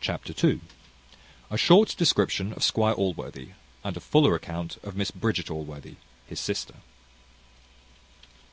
Chapter 0.00 0.32
ii. 0.46 0.60
A 1.50 1.58
short 1.58 1.96
description 1.98 2.52
of 2.52 2.62
squire 2.62 2.94
Allworthy, 2.94 3.54
and 3.82 3.96
a 3.96 4.00
fuller 4.00 4.36
account 4.36 4.76
of 4.84 4.94
Miss 4.94 5.10
Bridget 5.10 5.50
Allworthy, 5.50 5.96
his 6.28 6.38
sister. 6.38 6.76